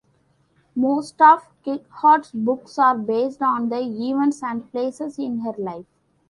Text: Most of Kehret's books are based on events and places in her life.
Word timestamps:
Most 0.73 1.21
of 1.21 1.45
Kehret's 1.63 2.31
books 2.31 2.79
are 2.79 2.97
based 2.97 3.39
on 3.43 3.71
events 3.71 4.41
and 4.41 4.67
places 4.71 5.19
in 5.19 5.41
her 5.41 5.53
life. 5.59 5.85